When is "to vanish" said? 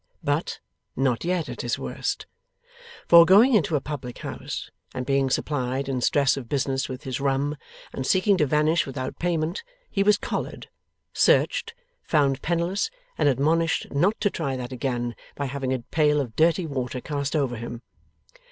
8.37-8.87